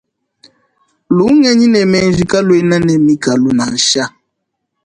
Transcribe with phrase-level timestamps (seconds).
[1.15, 4.03] Lungenyi ne menji kaluena ne mikalu nansha.